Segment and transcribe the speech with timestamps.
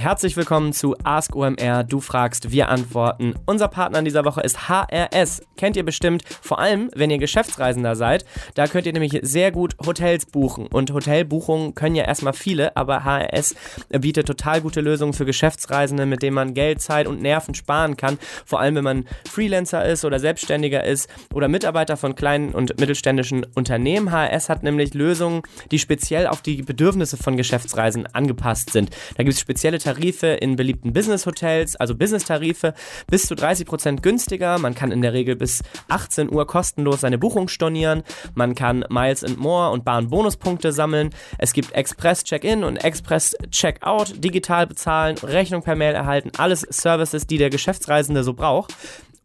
[0.00, 1.82] Herzlich willkommen zu Ask OMR.
[1.82, 3.34] Du fragst, wir antworten.
[3.46, 5.42] Unser Partner in dieser Woche ist HRS.
[5.56, 8.24] Kennt ihr bestimmt, vor allem wenn ihr Geschäftsreisender seid.
[8.54, 10.68] Da könnt ihr nämlich sehr gut Hotels buchen.
[10.68, 13.56] Und Hotelbuchungen können ja erstmal viele, aber HRS
[13.88, 18.20] bietet total gute Lösungen für Geschäftsreisende, mit denen man Geld, Zeit und Nerven sparen kann.
[18.46, 23.44] Vor allem wenn man Freelancer ist oder Selbstständiger ist oder Mitarbeiter von kleinen und mittelständischen
[23.56, 24.12] Unternehmen.
[24.12, 25.42] HRS hat nämlich Lösungen,
[25.72, 28.90] die speziell auf die Bedürfnisse von Geschäftsreisen angepasst sind.
[29.16, 32.74] Da gibt es spezielle Tarife in beliebten Business-Hotels, also Business-Tarife,
[33.10, 34.58] bis zu 30% günstiger.
[34.58, 38.02] Man kann in der Regel bis 18 Uhr kostenlos seine Buchung stornieren.
[38.34, 41.08] Man kann Miles and More und Bahn-Bonuspunkte sammeln.
[41.38, 46.32] Es gibt Express-Check-In und Express-Check-Out, digital bezahlen, Rechnung per Mail erhalten.
[46.36, 48.74] Alles Services, die der Geschäftsreisende so braucht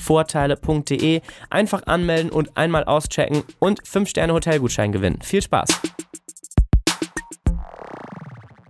[0.02, 5.20] myhrsvorteile.de einfach anmelden und einmal auschecken und 5 Sterne Hotelgutschein gewinnen.
[5.22, 5.80] Viel Spaß.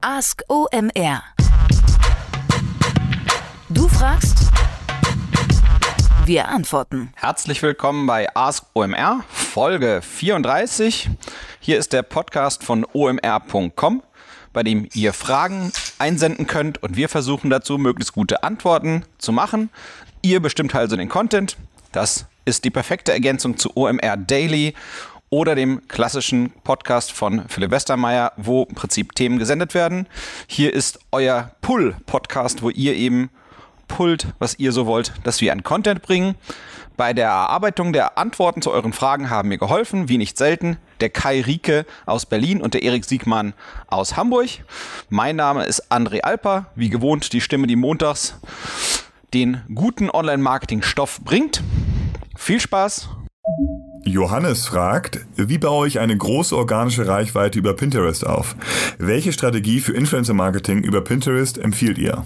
[0.05, 1.23] Ask OMR.
[3.69, 4.51] Du fragst,
[6.25, 7.13] wir antworten.
[7.15, 11.09] Herzlich willkommen bei Ask OMR, Folge 34.
[11.61, 14.03] Hier ist der Podcast von omr.com,
[14.53, 19.71] bei dem ihr Fragen einsenden könnt und wir versuchen dazu, möglichst gute Antworten zu machen.
[20.21, 21.57] Ihr bestimmt also den Content.
[21.93, 24.75] Das ist die perfekte Ergänzung zu OMR Daily
[25.33, 30.07] oder dem klassischen Podcast von Philipp Westermeier, wo im Prinzip Themen gesendet werden.
[30.47, 33.31] Hier ist euer Pull-Podcast, wo ihr eben
[33.89, 36.35] pullt, was ihr so wollt, dass wir an Content bringen.
[36.99, 41.09] Bei der Erarbeitung der Antworten zu euren Fragen haben mir geholfen, wie nicht selten, der
[41.09, 43.55] Kai Rieke aus Berlin und der Erik Siegmann
[43.87, 44.51] aus Hamburg.
[45.09, 48.39] Mein Name ist André Alper, wie gewohnt die Stimme, die montags
[49.33, 51.63] den guten Online-Marketing-Stoff bringt.
[52.37, 53.09] Viel Spaß
[54.05, 58.57] Johannes fragt, wie baue ich eine große organische Reichweite über Pinterest auf?
[58.99, 62.25] Welche Strategie für Influencer-Marketing über Pinterest empfiehlt ihr?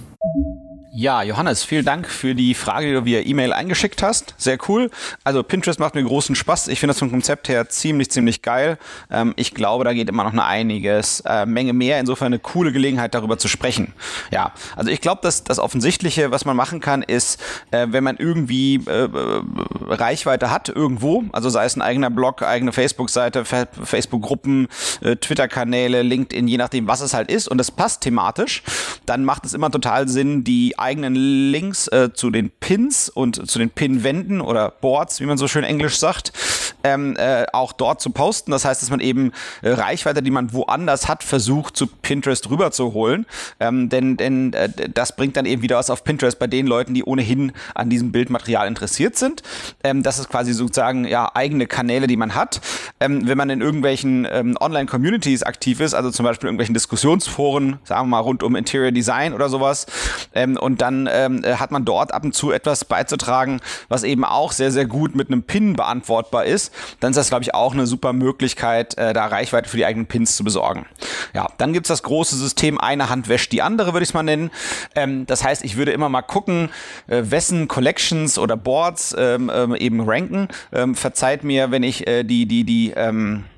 [0.98, 4.34] Ja, Johannes, vielen Dank für die Frage, die du via E-Mail eingeschickt hast.
[4.38, 4.90] Sehr cool.
[5.24, 6.68] Also Pinterest macht mir großen Spaß.
[6.68, 8.78] Ich finde das vom Konzept her ziemlich, ziemlich geil.
[9.10, 12.00] Ähm, ich glaube, da geht immer noch eine einiges, äh, Menge mehr.
[12.00, 13.92] Insofern eine coole Gelegenheit, darüber zu sprechen.
[14.30, 17.42] Ja, also ich glaube, dass das Offensichtliche, was man machen kann, ist,
[17.72, 19.42] äh, wenn man irgendwie äh, äh
[19.88, 24.68] Reichweite hat irgendwo, also sei es ein eigener Blog, eigene Facebook-Seite, Facebook-Gruppen,
[25.02, 28.62] äh, Twitter-Kanäle, LinkedIn, je nachdem, was es halt ist, und das passt thematisch,
[29.04, 33.58] dann macht es immer total Sinn, die eigenen Links äh, zu den Pins und zu
[33.58, 36.32] den Pinwänden oder Boards, wie man so schön englisch sagt,
[36.84, 38.52] ähm, äh, auch dort zu posten.
[38.52, 39.32] Das heißt, dass man eben
[39.62, 43.26] äh, Reichweite, die man woanders hat, versucht zu Pinterest rüberzuholen.
[43.58, 46.94] Ähm, denn denn äh, das bringt dann eben wieder was auf Pinterest bei den Leuten,
[46.94, 49.42] die ohnehin an diesem Bildmaterial interessiert sind.
[49.82, 52.60] Ähm, das ist quasi sozusagen ja eigene Kanäle, die man hat.
[53.00, 58.02] Ähm, wenn man in irgendwelchen ähm, Online-Communities aktiv ist, also zum Beispiel irgendwelchen Diskussionsforen, sagen
[58.02, 59.86] wir mal rund um Interior Design oder sowas,
[60.32, 64.24] ähm, und dann ähm, äh, hat man dort ab und zu etwas beizutragen, was eben
[64.24, 67.72] auch sehr, sehr gut mit einem Pin beantwortbar ist, dann ist das, glaube ich, auch
[67.72, 70.86] eine super Möglichkeit, äh, da Reichweite für die eigenen Pins zu besorgen.
[71.34, 74.14] Ja, dann gibt es das große System, eine Hand wäscht die andere, würde ich es
[74.14, 74.50] mal nennen.
[74.94, 76.70] Ähm, das heißt, ich würde immer mal gucken,
[77.06, 80.48] äh, wessen Collections oder Boards ähm, ähm, eben ranken.
[80.72, 83.55] Ähm, verzeiht mir, wenn ich äh, die, die, die, ähm, äh,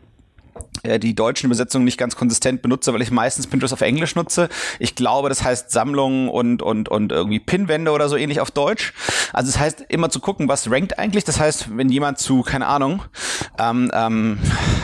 [0.84, 4.49] die deutschen Übersetzungen nicht ganz konsistent benutze, weil ich meistens Pinterest auf Englisch nutze.
[4.78, 8.93] Ich glaube, das heißt Sammlungen und, und, und irgendwie Pinwände oder so ähnlich auf Deutsch.
[9.33, 11.25] Also das heißt, immer zu gucken, was rankt eigentlich.
[11.25, 13.03] Das heißt, wenn jemand zu, keine Ahnung,
[13.59, 14.39] ähm, ähm,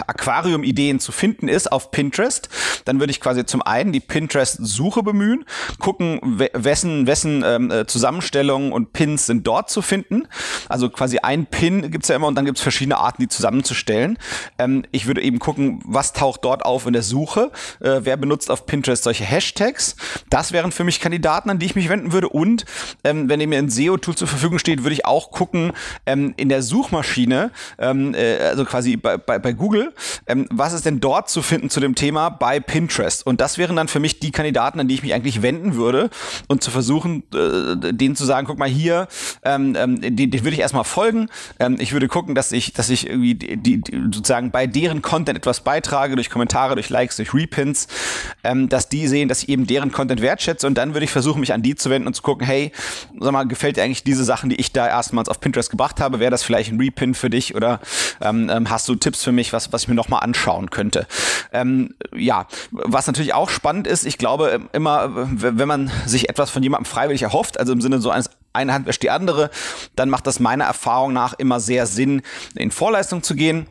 [0.07, 2.49] Aquarium-Ideen zu finden ist auf Pinterest,
[2.85, 5.45] dann würde ich quasi zum einen die Pinterest-Suche bemühen,
[5.79, 6.21] gucken,
[6.53, 10.29] wessen, wessen ähm, äh, Zusammenstellungen und Pins sind dort zu finden.
[10.69, 14.19] Also quasi ein Pin gibt's ja immer und dann gibt's verschiedene Arten, die zusammenzustellen.
[14.59, 17.51] Ähm, ich würde eben gucken, was taucht dort auf in der Suche,
[17.81, 19.97] äh, wer benutzt auf Pinterest solche Hashtags.
[20.31, 22.29] Das wären für mich Kandidaten, an die ich mich wenden würde.
[22.29, 22.65] Und
[23.05, 25.73] ähm, wenn mir ein SEO-Tool zur Verfügung steht, würde ich auch gucken,
[26.07, 29.93] ähm, in der Suchmaschine, ähm, äh, also quasi bei, bei, bei Google,
[30.27, 33.27] ähm, was ist denn dort zu finden zu dem Thema bei Pinterest?
[33.27, 36.11] Und das wären dann für mich die Kandidaten, an die ich mich eigentlich wenden würde
[36.49, 39.09] und zu versuchen, äh, denen zu sagen, guck mal hier,
[39.43, 41.29] ähm, ähm, den, den würde ich erstmal folgen.
[41.59, 43.83] Ähm, ich würde gucken, dass ich, dass ich irgendwie die, die,
[44.13, 47.89] sozusagen bei deren Content etwas beitrage, durch Kommentare, durch Likes, durch Repins,
[48.45, 51.41] ähm, dass die sehen, dass ich eben deren Content wertschätze und dann würde ich versuchen,
[51.41, 52.71] mich an die zu wenden und zu gucken, hey,
[53.19, 56.21] sag mal, gefällt dir eigentlich diese Sachen, die ich da erstmals auf Pinterest gebracht habe?
[56.21, 57.81] Wäre das vielleicht ein Repin für dich oder
[58.21, 61.09] ähm, ähm, hast du Tipps für mich, was, was ich mir nochmal anschauen könnte?
[61.53, 66.51] Ähm, ja, was natürlich auch spannend ist, ich glaube ähm, immer, wenn man sich etwas
[66.51, 69.51] von jemandem freiwillig erhofft, also im Sinne so eines eine Hand wäscht die andere,
[69.97, 72.23] dann macht das meiner Erfahrung nach immer sehr Sinn,
[72.55, 73.67] in Vorleistung zu gehen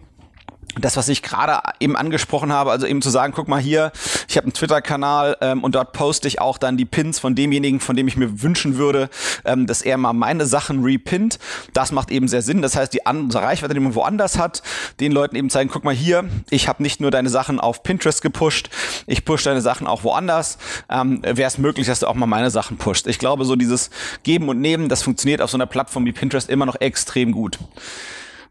[0.79, 3.91] das, was ich gerade eben angesprochen habe, also eben zu sagen, guck mal hier,
[4.27, 7.79] ich habe einen Twitter-Kanal ähm, und dort poste ich auch dann die Pins von demjenigen,
[7.79, 9.09] von dem ich mir wünschen würde,
[9.45, 11.39] ähm, dass er mal meine Sachen repinnt.
[11.73, 12.61] Das macht eben sehr Sinn.
[12.61, 14.63] Das heißt, die andere Reichweite, die man woanders hat,
[14.99, 18.21] den Leuten eben zeigen, guck mal hier, ich habe nicht nur deine Sachen auf Pinterest
[18.21, 18.69] gepusht,
[19.05, 20.57] ich push deine Sachen auch woanders.
[20.89, 23.07] Ähm, Wäre es möglich, dass du auch mal meine Sachen pusht.
[23.07, 23.89] Ich glaube, so dieses
[24.23, 27.59] Geben und Nehmen, das funktioniert auf so einer Plattform wie Pinterest immer noch extrem gut.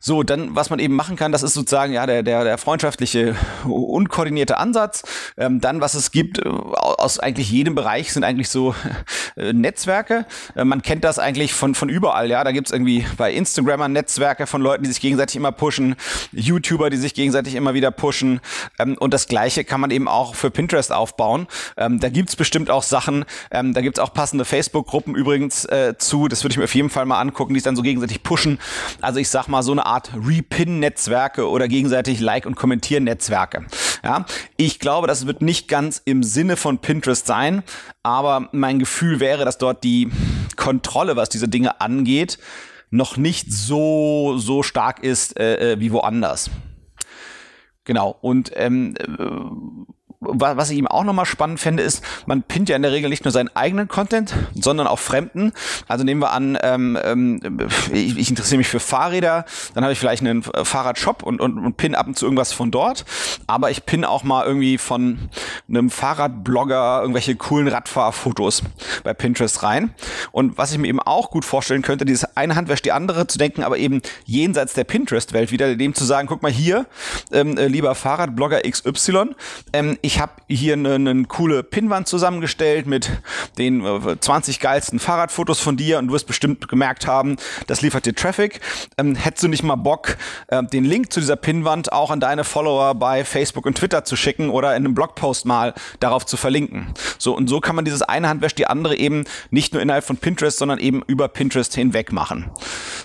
[0.05, 3.37] So, dann, was man eben machen kann, das ist sozusagen ja der, der, der freundschaftliche,
[3.65, 5.05] unkoordinierte Ansatz.
[5.37, 8.75] Ähm, dann, was es gibt, äh, aus eigentlich jedem Bereich sind eigentlich so
[9.37, 10.27] äh, Netzwerke.
[10.57, 12.43] Äh, man kennt das eigentlich von, von überall, ja.
[12.43, 15.95] Da gibt's irgendwie bei Instagrammer Netzwerke von Leuten, die sich gegenseitig immer pushen,
[16.33, 18.41] YouTuber, die sich gegenseitig immer wieder pushen.
[18.81, 21.47] Ähm, und das Gleiche kann man eben auch für Pinterest aufbauen.
[21.77, 26.27] Ähm, da gibt's bestimmt auch Sachen, ähm, da gibt's auch passende Facebook-Gruppen übrigens äh, zu.
[26.27, 28.59] Das würde ich mir auf jeden Fall mal angucken, die es dann so gegenseitig pushen.
[29.01, 33.67] Also ich sag mal, so eine Art Repin-Netzwerke oder gegenseitig Like- und Kommentieren-Netzwerke.
[34.03, 34.25] Ja,
[34.57, 37.63] ich glaube, das wird nicht ganz im Sinne von Pinterest sein,
[38.03, 40.11] aber mein Gefühl wäre, dass dort die
[40.57, 42.39] Kontrolle, was diese Dinge angeht,
[42.91, 46.51] noch nicht so so stark ist äh, äh wie woanders.
[47.85, 48.17] Genau.
[48.21, 49.85] Und ähm, äh,
[50.25, 53.25] was ich ihm auch nochmal spannend fände, ist, man pinnt ja in der Regel nicht
[53.25, 55.53] nur seinen eigenen Content, sondern auch Fremden.
[55.89, 57.41] Also nehmen wir an, ähm, ähm,
[57.93, 61.77] ich, ich interessiere mich für Fahrräder, dann habe ich vielleicht einen Fahrradshop und, und, und
[61.77, 63.05] pin ab und zu irgendwas von dort.
[63.47, 65.19] Aber ich pin auch mal irgendwie von
[65.69, 68.63] einem Fahrradblogger irgendwelche coolen Radfahrfotos
[69.05, 69.95] bei Pinterest rein.
[70.31, 73.27] Und was ich mir eben auch gut vorstellen könnte, dieses eine Hand wäscht die andere
[73.27, 76.87] zu denken, aber eben jenseits der Pinterest-Welt wieder, dem zu sagen, guck mal hier,
[77.33, 79.35] ähm, äh, lieber Fahrradblogger XY,
[79.73, 83.11] ähm, ich ich habe hier eine, eine coole Pinnwand zusammengestellt mit
[83.57, 83.83] den
[84.21, 87.37] 20 äh, geilsten Fahrradfotos von dir und du wirst bestimmt gemerkt haben,
[87.67, 88.61] das liefert dir Traffic.
[88.99, 90.19] Ähm, hättest du nicht mal Bock,
[90.49, 94.17] äh, den Link zu dieser Pinnwand auch an deine Follower bei Facebook und Twitter zu
[94.17, 96.93] schicken oder in einem Blogpost mal darauf zu verlinken?
[97.17, 100.05] So und so kann man dieses eine Hand wäscht die andere eben nicht nur innerhalb
[100.05, 102.51] von Pinterest, sondern eben über Pinterest hinweg machen.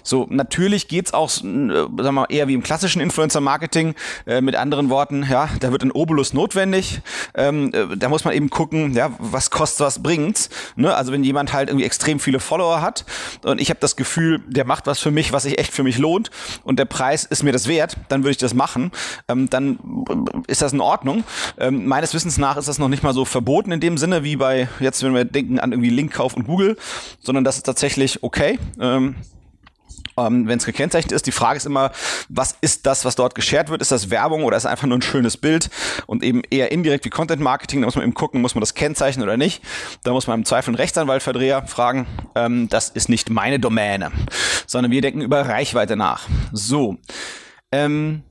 [0.03, 3.95] So, natürlich geht's auch, äh, sagen wir mal, eher wie im klassischen Influencer-Marketing.
[4.25, 6.96] Äh, mit anderen Worten, ja, da wird ein Obolus notwendig.
[7.35, 10.49] Ähm, äh, da muss man eben gucken, ja, was kostet, was bringt.
[10.75, 10.93] Ne?
[10.93, 13.05] Also wenn jemand halt irgendwie extrem viele Follower hat
[13.43, 15.97] und ich habe das Gefühl, der macht was für mich, was sich echt für mich
[15.97, 16.29] lohnt
[16.63, 18.91] und der Preis ist mir das wert, dann würde ich das machen.
[19.27, 19.79] Ähm, dann
[20.09, 21.23] äh, ist das in Ordnung.
[21.57, 24.35] Ähm, meines Wissens nach ist das noch nicht mal so verboten in dem Sinne wie
[24.35, 26.77] bei jetzt, wenn wir denken an irgendwie Linkkauf und Google,
[27.21, 28.59] sondern das ist tatsächlich okay.
[28.79, 29.15] Ähm,
[30.17, 31.27] ähm, wenn es gekennzeichnet ist.
[31.27, 31.91] Die Frage ist immer,
[32.29, 33.81] was ist das, was dort geshared wird?
[33.81, 35.69] Ist das Werbung oder ist es einfach nur ein schönes Bild
[36.05, 37.81] und eben eher indirekt wie Content Marketing?
[37.81, 39.63] Da muss man eben gucken, muss man das kennzeichnen oder nicht.
[40.03, 42.07] Da muss man im Zweifel einen Rechtsanwaltverdreher fragen.
[42.35, 44.11] Ähm, das ist nicht meine Domäne,
[44.65, 46.27] sondern wir denken über Reichweite nach.
[46.51, 46.97] So.
[47.71, 48.23] Ähm,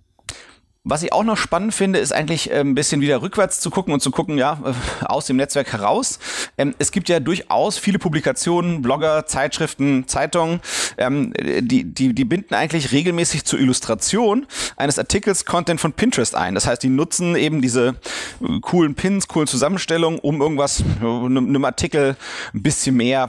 [0.89, 3.93] was ich auch noch spannend finde, ist eigentlich äh, ein bisschen wieder rückwärts zu gucken
[3.93, 6.21] und zu gucken, ja, äh, aus dem Netzwerk heraus.
[6.57, 10.61] Ähm, es gibt ja durchaus viele Publikationen, Blogger, Zeitschriften, Zeitungen,
[10.97, 14.47] ähm, die, die, die binden eigentlich regelmäßig zur Illustration
[14.77, 16.55] eines Artikels Content von Pinterest ein.
[16.55, 17.97] Das heißt, die nutzen eben diese
[18.41, 22.17] äh, coolen Pins, coolen Zusammenstellungen, um irgendwas, einem, einem Artikel
[22.55, 23.29] ein bisschen mehr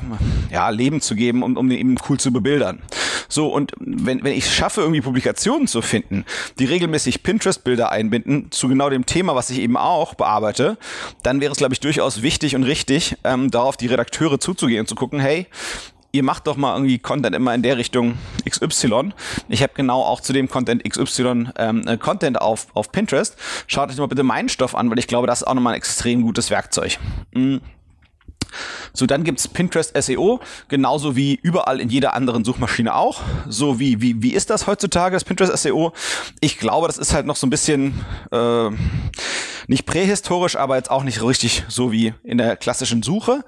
[0.51, 2.83] ja, Leben zu geben und um den eben cool zu bebildern.
[3.29, 6.23] So, und wenn, wenn ich schaffe, irgendwie Publikationen zu finden,
[6.59, 10.77] die regelmäßig Pinterest Pinterest-Bilder einbinden zu genau dem Thema, was ich eben auch bearbeite,
[11.23, 14.87] dann wäre es, glaube ich, durchaus wichtig und richtig, ähm, darauf die Redakteure zuzugehen und
[14.87, 15.47] zu gucken, hey,
[16.11, 18.17] ihr macht doch mal irgendwie Content immer in der Richtung
[18.49, 19.13] XY.
[19.47, 23.37] Ich habe genau auch zu dem Content XY ähm, äh, Content auf, auf Pinterest.
[23.67, 25.77] Schaut euch mal bitte meinen Stoff an, weil ich glaube, das ist auch nochmal ein
[25.77, 26.97] extrem gutes Werkzeug.
[27.33, 27.61] Mhm.
[28.93, 33.21] So, dann gibt's Pinterest SEO, genauso wie überall in jeder anderen Suchmaschine auch.
[33.47, 35.93] So wie, wie, wie ist das heutzutage, das Pinterest SEO?
[36.39, 38.69] Ich glaube, das ist halt noch so ein bisschen, äh,
[39.67, 43.43] nicht prähistorisch, aber jetzt auch nicht richtig so wie in der klassischen Suche.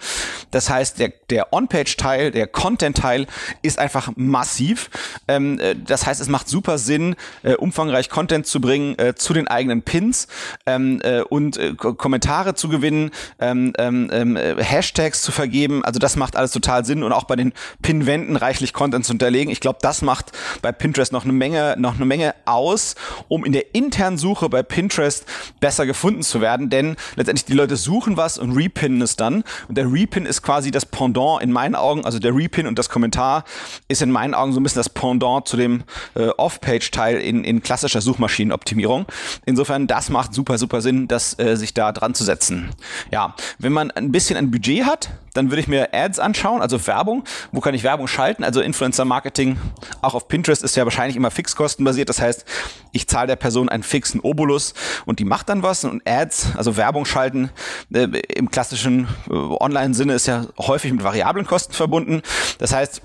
[0.51, 3.25] Das heißt, der, der On-Page-Teil, der Content-Teil
[3.61, 4.89] ist einfach massiv.
[5.27, 9.33] Ähm, äh, das heißt, es macht super Sinn, äh, umfangreich Content zu bringen äh, zu
[9.33, 10.27] den eigenen Pins
[10.65, 15.85] ähm, äh, und äh, Kommentare zu gewinnen, ähm, ähm, ähm, äh, Hashtags zu vergeben.
[15.85, 19.51] Also das macht alles total Sinn und auch bei den Pin-Wänden reichlich Content zu unterlegen.
[19.51, 20.31] Ich glaube, das macht
[20.63, 22.95] bei Pinterest noch eine Menge, noch eine Menge aus,
[23.27, 25.25] um in der internen Suche bei Pinterest
[25.59, 29.43] besser gefunden zu werden, denn letztendlich die Leute suchen was und repinnen es dann.
[29.67, 32.89] Und der Repin ist quasi das Pendant in meinen Augen, also der Repin und das
[32.89, 33.43] Kommentar
[33.87, 35.83] ist in meinen Augen so ein bisschen das Pendant zu dem
[36.15, 39.05] äh, Off-Page-Teil in, in klassischer Suchmaschinenoptimierung.
[39.45, 42.69] Insofern, das macht super, super Sinn, das äh, sich da dran zu setzen.
[43.11, 46.85] Ja, wenn man ein bisschen ein Budget hat, dann würde ich mir Ads anschauen, also
[46.87, 47.23] Werbung.
[47.51, 48.43] Wo kann ich Werbung schalten?
[48.43, 49.57] Also Influencer-Marketing,
[50.01, 52.09] auch auf Pinterest ist ja wahrscheinlich immer fixkostenbasiert.
[52.09, 52.45] Das heißt,
[52.91, 54.73] ich zahle der Person einen fixen Obolus
[55.05, 55.83] und die macht dann was.
[55.83, 57.49] Und Ads, also Werbung schalten,
[57.93, 62.21] äh, im klassischen äh, Online-Sinne ist ja häufig mit variablen Kosten verbunden.
[62.57, 63.01] Das heißt,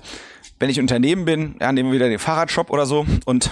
[0.59, 3.49] wenn ich Unternehmen bin, ja, nehmen wir wieder den Fahrradshop oder so und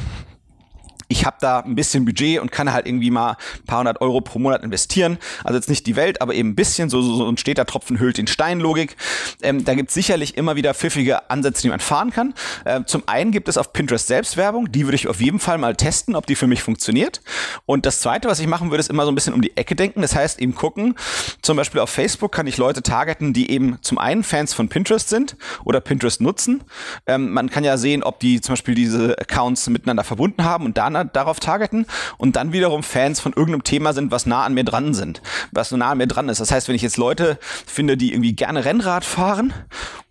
[1.08, 4.22] ich habe da ein bisschen Budget und kann halt irgendwie mal ein paar hundert Euro
[4.22, 5.18] pro Monat investieren.
[5.44, 8.00] Also jetzt nicht die Welt, aber eben ein bisschen, so, so, so ein steter Tropfen
[8.00, 8.96] hüllt den Stein-Logik.
[9.42, 12.34] Ähm, da gibt es sicherlich immer wieder pfiffige Ansätze, die man fahren kann.
[12.66, 15.76] Ähm, zum einen gibt es auf Pinterest Selbstwerbung, die würde ich auf jeden Fall mal
[15.76, 17.22] testen, ob die für mich funktioniert.
[17.66, 19.76] Und das zweite, was ich machen würde, ist immer so ein bisschen um die Ecke
[19.76, 20.02] denken.
[20.02, 20.96] Das heißt eben gucken,
[21.42, 25.10] zum Beispiel auf Facebook kann ich Leute targeten, die eben zum einen Fans von Pinterest
[25.10, 26.64] sind oder Pinterest nutzen.
[27.08, 30.78] Ähm, man kann ja sehen, ob die zum Beispiel diese Accounts miteinander verbunden haben und
[30.78, 31.86] dann darauf targeten
[32.18, 35.70] und dann wiederum Fans von irgendeinem Thema sind, was nah an mir dran sind, was
[35.70, 36.40] so nah an mir dran ist.
[36.40, 39.54] Das heißt, wenn ich jetzt Leute finde, die irgendwie gerne Rennrad fahren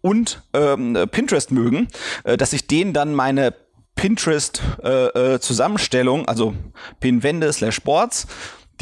[0.00, 1.88] und ähm, Pinterest mögen,
[2.24, 3.54] äh, dass ich denen dann meine
[3.94, 6.54] Pinterest-Zusammenstellung, äh, äh, also
[7.00, 8.26] Pinwände slash Sports,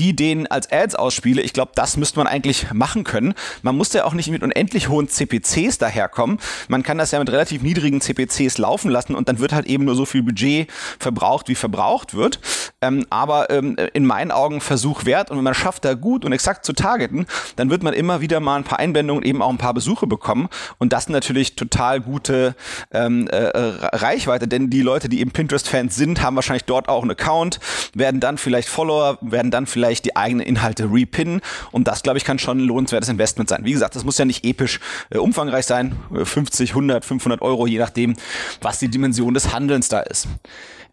[0.00, 1.42] die denen als Ads ausspiele.
[1.42, 3.34] Ich glaube, das müsste man eigentlich machen können.
[3.60, 6.38] Man muss ja auch nicht mit unendlich hohen CPCs daherkommen.
[6.68, 9.84] Man kann das ja mit relativ niedrigen CPCs laufen lassen und dann wird halt eben
[9.84, 12.40] nur so viel Budget verbraucht, wie verbraucht wird.
[12.80, 16.32] Ähm, aber ähm, in meinen Augen Versuch wert und wenn man schafft, da gut und
[16.32, 17.26] exakt zu targeten,
[17.56, 20.48] dann wird man immer wieder mal ein paar Einblendungen, eben auch ein paar Besuche bekommen
[20.78, 22.54] und das natürlich total gute
[22.90, 27.10] ähm, äh, Reichweite, denn die Leute, die eben Pinterest-Fans sind, haben wahrscheinlich dort auch einen
[27.10, 27.60] Account,
[27.92, 31.40] werden dann vielleicht Follower, werden dann vielleicht vielleicht die eigenen Inhalte repinnen.
[31.72, 33.64] Und das, glaube ich, kann schon ein lohnenswertes Investment sein.
[33.64, 34.78] Wie gesagt, das muss ja nicht episch
[35.10, 35.96] äh, umfangreich sein.
[36.12, 38.14] 50, 100, 500 Euro, je nachdem,
[38.62, 40.28] was die Dimension des Handelns da ist.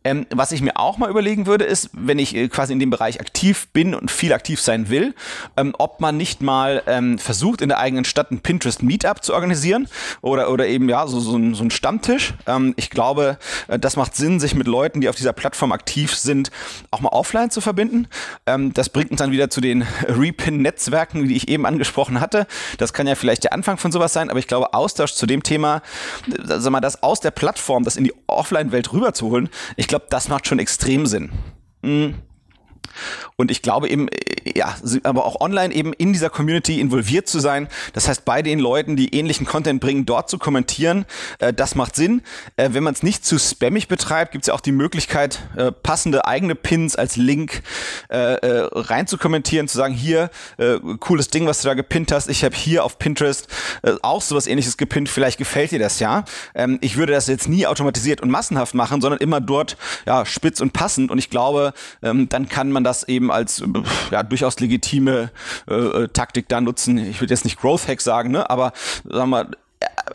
[0.07, 2.89] Ähm, was ich mir auch mal überlegen würde, ist, wenn ich äh, quasi in dem
[2.89, 5.13] Bereich aktiv bin und viel aktiv sein will,
[5.57, 9.33] ähm, ob man nicht mal ähm, versucht, in der eigenen Stadt ein Pinterest Meetup zu
[9.33, 9.89] organisieren
[10.21, 12.35] oder, oder eben ja, so, so, ein, so ein Stammtisch.
[12.45, 13.37] Ähm, ich glaube,
[13.67, 16.51] äh, das macht Sinn, sich mit Leuten, die auf dieser Plattform aktiv sind,
[16.89, 18.07] auch mal offline zu verbinden.
[18.45, 22.47] Ähm, das bringt uns dann wieder zu den Repin-Netzwerken, die ich eben angesprochen hatte.
[22.77, 25.43] Das kann ja vielleicht der Anfang von sowas sein, aber ich glaube, Austausch zu dem
[25.43, 25.81] Thema,
[26.31, 30.07] äh, sag mal, das aus der Plattform, das in die Offline-Welt rüberzuholen, ich glaube, glaube,
[30.09, 31.31] das macht schon extrem Sinn.
[31.81, 32.15] Mhm.
[33.35, 37.39] Und ich glaube eben, äh, ja, aber auch online eben in dieser Community involviert zu
[37.39, 37.67] sein.
[37.93, 41.05] Das heißt, bei den Leuten, die ähnlichen Content bringen, dort zu kommentieren,
[41.39, 42.21] äh, das macht Sinn.
[42.55, 45.71] Äh, wenn man es nicht zu spammig betreibt, gibt es ja auch die Möglichkeit, äh,
[45.71, 47.61] passende eigene Pins als Link
[48.09, 50.29] äh, äh, rein zu kommentieren, zu sagen, hier,
[50.99, 52.29] cooles Ding, was du da gepinnt hast.
[52.29, 53.47] Ich habe hier auf Pinterest
[54.01, 55.09] auch sowas ähnliches gepinnt.
[55.09, 56.25] Vielleicht gefällt dir das ja.
[56.55, 60.59] Ähm, ich würde das jetzt nie automatisiert und massenhaft machen, sondern immer dort ja, spitz
[60.61, 61.11] und passend.
[61.11, 63.63] Und ich glaube, ähm, dann kann man das eben als
[64.12, 65.29] ja, durchaus legitime
[65.70, 66.98] äh, äh, Taktik da nutzen.
[66.98, 68.72] Ich würde jetzt nicht Growth Hack sagen, ne, aber
[69.03, 69.51] sagen wir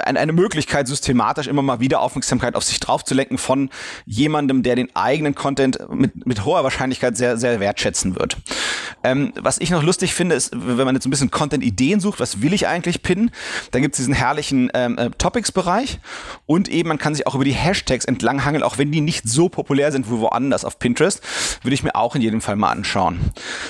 [0.01, 3.71] eine Möglichkeit, systematisch immer mal wieder Aufmerksamkeit auf sich draufzulenken von
[4.07, 8.37] jemandem, der den eigenen Content mit, mit hoher Wahrscheinlichkeit sehr, sehr wertschätzen wird.
[9.05, 12.41] Ähm, was ich noch lustig finde, ist, wenn man jetzt ein bisschen Content-Ideen sucht, was
[12.41, 13.31] will ich eigentlich pinnen,
[13.71, 15.99] dann gibt es diesen herrlichen ähm, äh, Topics-Bereich
[16.47, 19.49] und eben man kann sich auch über die Hashtags entlanghangeln, auch wenn die nicht so
[19.49, 21.21] populär sind wie woanders auf Pinterest,
[21.63, 23.19] würde ich mir auch in jedem Fall mal anschauen.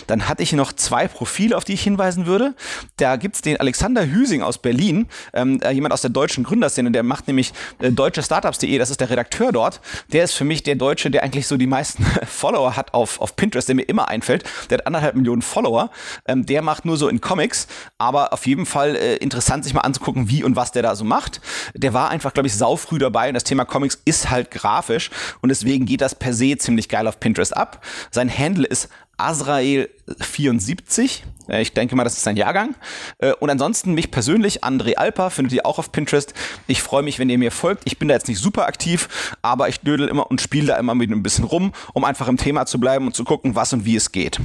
[0.06, 2.54] Dann hatte ich noch zwei Profile, auf die ich hinweisen würde.
[2.96, 6.90] Da gibt es den Alexander Hüsing aus Berlin, ähm, äh, jemand aus der deutschen Gründerszene,
[6.90, 9.80] der macht nämlich äh, deutsche Startups.de, das ist der Redakteur dort.
[10.12, 13.36] Der ist für mich der Deutsche, der eigentlich so die meisten Follower hat auf, auf
[13.36, 14.44] Pinterest, der mir immer einfällt.
[14.70, 15.90] Der hat anderthalb Millionen Follower.
[16.26, 17.66] Ähm, der macht nur so in Comics,
[17.98, 21.04] aber auf jeden Fall äh, interessant, sich mal anzugucken, wie und was der da so
[21.04, 21.40] macht.
[21.74, 25.48] Der war einfach, glaube ich, saufrüh dabei und das Thema Comics ist halt grafisch und
[25.48, 27.84] deswegen geht das per se ziemlich geil auf Pinterest ab.
[28.10, 28.88] Sein Handle ist
[29.22, 29.88] Azrael
[30.20, 31.24] 74.
[31.48, 32.74] Ich denke mal, das ist sein Jahrgang.
[33.18, 36.34] Äh, und ansonsten mich persönlich, André Alper, findet ihr auch auf Pinterest.
[36.66, 37.82] Ich freue mich, wenn ihr mir folgt.
[37.84, 40.94] Ich bin da jetzt nicht super aktiv, aber ich dödel immer und spiele da immer
[40.94, 43.84] mit ein bisschen rum, um einfach im Thema zu bleiben und zu gucken, was und
[43.84, 44.38] wie es geht.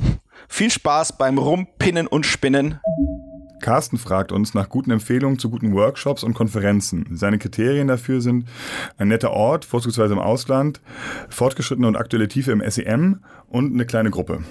[0.50, 2.79] Viel Spaß beim Rumpinnen und Spinnen.
[3.62, 7.08] Carsten fragt uns nach guten Empfehlungen zu guten Workshops und Konferenzen.
[7.14, 8.48] Seine Kriterien dafür sind
[8.98, 10.82] ein netter Ort, vorzugsweise im Ausland,
[11.30, 14.44] fortgeschrittene und aktuelle Tiefe im SEM und eine kleine Gruppe.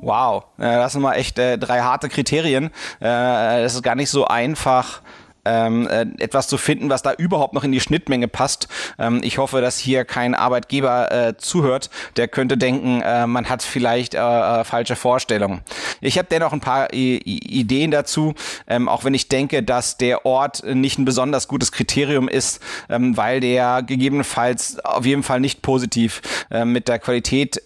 [0.00, 2.66] Wow, das sind mal echt äh, drei harte Kriterien.
[3.00, 5.02] Äh, das ist gar nicht so einfach
[5.44, 8.68] ähm, äh, etwas zu finden, was da überhaupt noch in die Schnittmenge passt.
[8.98, 13.62] Ähm, ich hoffe, dass hier kein Arbeitgeber äh, zuhört, der könnte denken, äh, man hat
[13.62, 15.60] vielleicht äh, äh falsche Vorstellungen.
[16.00, 18.34] Ich habe dennoch ein paar I Ideen dazu,
[18.66, 23.16] ähm, auch wenn ich denke, dass der Ort nicht ein besonders gutes Kriterium ist, ähm,
[23.16, 27.62] weil der gegebenenfalls auf jeden Fall nicht positiv äh, mit der Qualität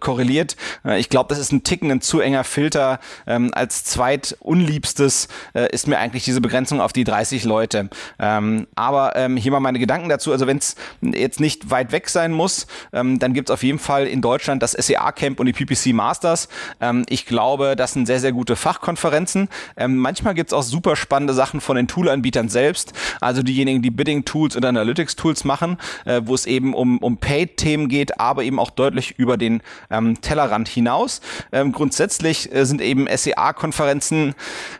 [0.00, 0.56] korreliert.
[0.96, 3.00] Ich glaube, das ist ein Ticken ein zu enger Filter.
[3.26, 5.28] Ähm, als zweitunliebstes
[5.70, 7.90] ist mir eigentlich eigentlich diese Begrenzung auf die 30 Leute.
[8.20, 10.30] Ähm, aber ähm, hier mal meine Gedanken dazu.
[10.30, 13.80] Also wenn es jetzt nicht weit weg sein muss, ähm, dann gibt es auf jeden
[13.80, 16.48] Fall in Deutschland das SEA Camp und die PPC Masters.
[16.80, 19.48] Ähm, ich glaube, das sind sehr, sehr gute Fachkonferenzen.
[19.76, 22.92] Ähm, manchmal gibt es auch super spannende Sachen von den Toolanbietern selbst.
[23.20, 28.20] Also diejenigen, die Bidding-Tools und Analytics-Tools machen, äh, wo es eben um, um Paid-Themen geht,
[28.20, 31.20] aber eben auch deutlich über den ähm, Tellerrand hinaus.
[31.50, 34.34] Ähm, grundsätzlich äh, sind eben SEA-Konferenzen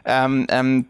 [0.04, 0.86] ähm, ähm,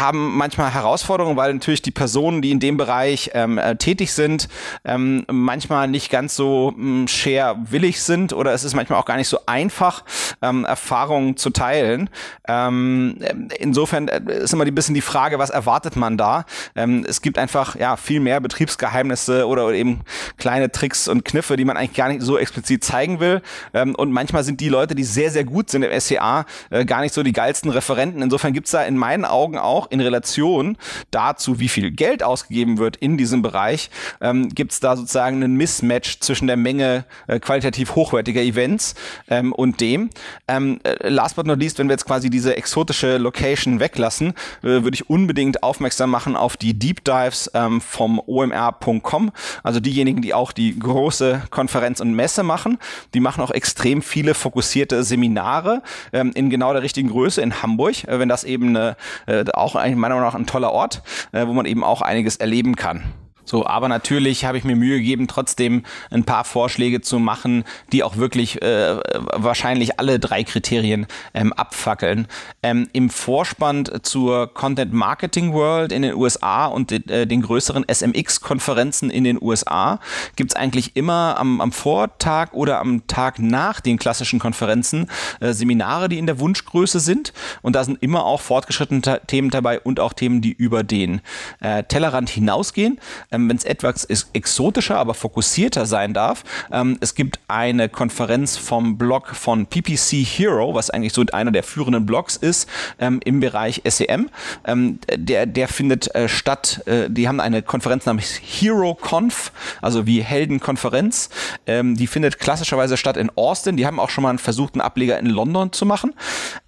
[0.00, 4.48] haben manchmal Herausforderungen, weil natürlich die Personen, die in dem Bereich ähm, äh, tätig sind,
[4.84, 9.28] ähm, manchmal nicht ganz so ähm, share-willig sind oder es ist manchmal auch gar nicht
[9.28, 10.04] so einfach,
[10.42, 12.10] ähm, Erfahrungen zu teilen.
[12.48, 13.18] Ähm,
[13.58, 16.44] insofern äh, ist immer ein bisschen die Frage, was erwartet man da?
[16.74, 20.00] Ähm, es gibt einfach ja viel mehr Betriebsgeheimnisse oder, eben
[20.38, 23.42] kleine Tricks und Kniffe, die man eigentlich gar nicht so explizit zeigen will.
[23.72, 27.00] Ähm, und manchmal sind die Leute, die sehr, sehr gut sind im SCA, äh, gar
[27.00, 28.22] nicht so die geilsten Referenten.
[28.22, 30.76] Insofern gibt's da in meinen Augen auch auch in Relation
[31.10, 35.56] dazu, wie viel Geld ausgegeben wird in diesem Bereich, ähm, gibt es da sozusagen einen
[35.56, 38.94] Mismatch zwischen der Menge äh, qualitativ hochwertiger Events
[39.28, 40.10] ähm, und dem.
[40.48, 44.30] Ähm, äh, last but not least, wenn wir jetzt quasi diese exotische Location weglassen,
[44.62, 49.32] äh, würde ich unbedingt aufmerksam machen auf die Deep Dives ähm, vom omr.com.
[49.62, 52.78] Also diejenigen, die auch die große Konferenz und Messe machen,
[53.12, 58.04] die machen auch extrem viele fokussierte Seminare ähm, in genau der richtigen Größe in Hamburg,
[58.04, 61.02] äh, wenn das eben eine, äh, auch eigentlich meiner Meinung nach ein toller Ort,
[61.32, 63.02] äh, wo man eben auch einiges erleben kann.
[63.44, 68.02] So, aber natürlich habe ich mir Mühe gegeben, trotzdem ein paar Vorschläge zu machen, die
[68.02, 68.96] auch wirklich äh,
[69.34, 72.26] wahrscheinlich alle drei Kriterien ähm, abfackeln.
[72.62, 77.84] Ähm, Im Vorspann zur Content Marketing World in den USA und de, äh, den größeren
[77.86, 80.00] SMX-Konferenzen in den USA
[80.36, 85.10] gibt es eigentlich immer am, am Vortag oder am Tag nach den klassischen Konferenzen
[85.40, 87.34] äh, Seminare, die in der Wunschgröße sind.
[87.60, 91.20] Und da sind immer auch fortgeschrittene Themen dabei und auch Themen, die über den
[91.60, 92.98] äh, Tellerrand hinausgehen
[93.34, 96.44] ähm, wenn es etwas exotischer, aber fokussierter sein darf.
[96.70, 101.62] Ähm, es gibt eine Konferenz vom Blog von PPC Hero, was eigentlich so einer der
[101.62, 102.68] führenden Blogs ist
[102.98, 104.30] ähm, im Bereich SEM.
[104.64, 110.22] Ähm, der, der findet äh, statt, äh, die haben eine Konferenz namens HeroConf, also wie
[110.22, 111.30] Heldenkonferenz.
[111.66, 113.76] Ähm, die findet klassischerweise statt in Austin.
[113.76, 116.14] Die haben auch schon mal einen versuchten Ableger in London zu machen.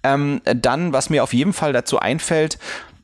[0.03, 2.57] Ähm, dann, was mir auf jeden Fall dazu einfällt,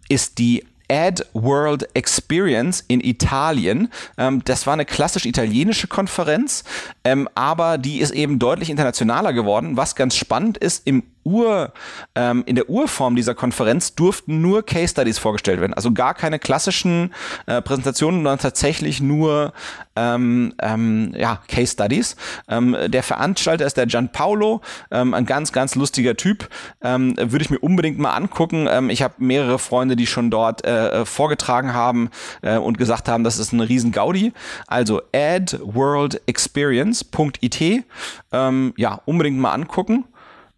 [0.10, 3.89] ist die Ad World Experience in Italien.
[4.17, 6.63] Ähm, das war eine klassisch italienische Konferenz,
[7.03, 9.75] ähm, aber die ist eben deutlich internationaler geworden.
[9.75, 11.71] Was ganz spannend ist, im Ur,
[12.15, 15.73] ähm, in der Urform dieser Konferenz durften nur Case Studies vorgestellt werden.
[15.73, 17.13] Also gar keine klassischen
[17.45, 19.53] äh, Präsentationen, sondern tatsächlich nur
[19.95, 22.15] ähm, ähm, ja, Case Studies.
[22.47, 26.49] Ähm, der Veranstalter ist der Gianpaolo, ähm, ein ganz, ganz lustiger Typ.
[26.81, 28.67] Ähm, würde ich mir unbedingt mal angucken.
[28.69, 32.09] Ähm, ich habe mehrere Freunde, die schon dort äh, vorgetragen haben
[32.41, 34.33] äh, und gesagt haben, das ist eine riesen Gaudi.
[34.67, 37.86] Also adworldexperience.it.
[38.31, 40.05] Ähm, ja, unbedingt mal angucken.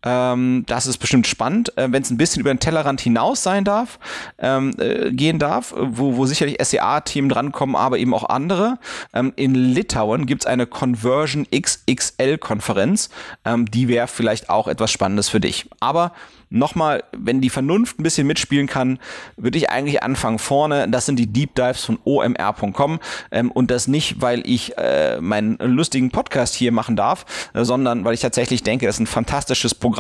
[0.06, 3.64] Ähm, das ist bestimmt spannend, äh, wenn es ein bisschen über den Tellerrand hinaus sein
[3.64, 4.00] darf,
[4.38, 8.78] ähm, äh, gehen darf, wo, wo sicherlich SEA-Themen drankommen, aber eben auch andere.
[9.14, 13.10] Ähm, in Litauen gibt es eine Conversion XXL-Konferenz.
[13.44, 15.68] Ähm, die wäre vielleicht auch etwas Spannendes für dich.
[15.80, 16.12] Aber
[16.52, 19.00] nochmal, wenn die Vernunft ein bisschen mitspielen kann,
[19.38, 20.88] würde ich eigentlich anfangen vorne.
[20.88, 23.00] Das sind die Deep Dives von omr.com
[23.32, 28.06] ähm, und das nicht, weil ich äh, meinen lustigen Podcast hier machen darf, äh, sondern
[28.06, 29.95] weil ich tatsächlich denke, das ist ein fantastisches Programm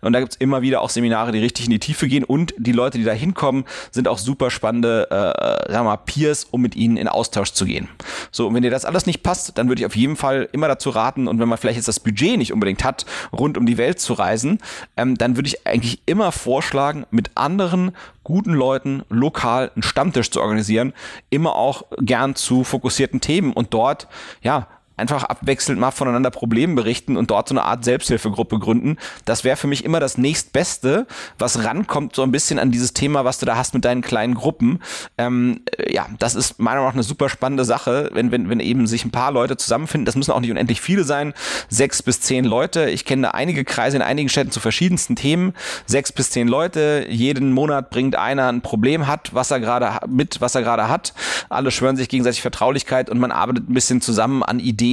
[0.00, 2.24] und da gibt's immer wieder auch Seminare, die richtig in die Tiefe gehen.
[2.24, 6.44] Und die Leute, die da hinkommen, sind auch super spannende, äh sagen wir mal, Peers,
[6.50, 7.88] um mit ihnen in Austausch zu gehen.
[8.30, 10.68] So, und wenn dir das alles nicht passt, dann würde ich auf jeden Fall immer
[10.68, 13.78] dazu raten und wenn man vielleicht jetzt das Budget nicht unbedingt hat, rund um die
[13.78, 14.58] Welt zu reisen,
[14.96, 20.40] ähm, dann würde ich eigentlich immer vorschlagen, mit anderen guten Leuten lokal einen Stammtisch zu
[20.40, 20.92] organisieren,
[21.30, 23.52] immer auch gern zu fokussierten Themen.
[23.52, 24.08] Und dort,
[24.42, 28.96] ja, einfach abwechselnd mal voneinander Probleme berichten und dort so eine Art Selbsthilfegruppe gründen.
[29.24, 31.06] Das wäre für mich immer das nächstbeste,
[31.38, 34.34] was rankommt so ein bisschen an dieses Thema, was du da hast mit deinen kleinen
[34.34, 34.80] Gruppen.
[35.18, 38.60] Ähm, äh, ja, das ist meiner Meinung nach eine super spannende Sache, wenn, wenn, wenn
[38.60, 40.06] eben sich ein paar Leute zusammenfinden.
[40.06, 41.34] Das müssen auch nicht unendlich viele sein.
[41.68, 42.88] Sechs bis zehn Leute.
[42.90, 45.54] Ich kenne da einige Kreise in einigen Städten zu verschiedensten Themen.
[45.86, 47.06] Sechs bis zehn Leute.
[47.08, 51.14] Jeden Monat bringt einer ein Problem hat, was er gerade mit, was er gerade hat.
[51.48, 54.83] Alle schwören sich gegenseitig Vertraulichkeit und man arbeitet ein bisschen zusammen an Ideen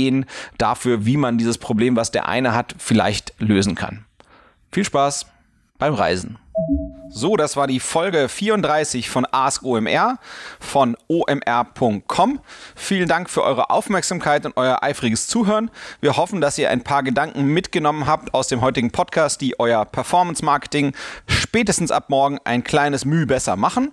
[0.57, 4.05] dafür, wie man dieses Problem, was der eine hat, vielleicht lösen kann.
[4.71, 5.25] Viel Spaß
[5.77, 6.37] beim Reisen.
[7.13, 10.17] So, das war die Folge 34 von Ask OMR
[10.61, 12.39] von omr.com.
[12.73, 15.69] Vielen Dank für eure Aufmerksamkeit und euer eifriges Zuhören.
[15.99, 19.83] Wir hoffen, dass ihr ein paar Gedanken mitgenommen habt aus dem heutigen Podcast, die euer
[19.83, 20.93] Performance Marketing
[21.27, 23.91] spätestens ab morgen ein kleines Mühe besser machen.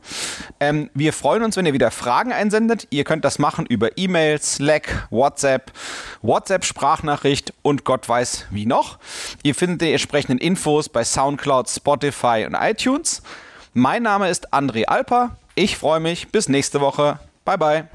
[0.61, 2.87] Ähm, wir freuen uns, wenn ihr wieder Fragen einsendet.
[2.91, 5.73] Ihr könnt das machen über E-Mail, Slack, WhatsApp,
[6.23, 9.01] WhatsApp-Sprachnachricht und Gott weiß wie noch.
[9.43, 13.08] Ihr findet die entsprechenden Infos bei SoundCloud, Spotify und iTunes.
[13.75, 15.37] Mein Name ist André Alper.
[15.55, 16.29] Ich freue mich.
[16.29, 17.18] Bis nächste Woche.
[17.44, 17.88] Bye bye.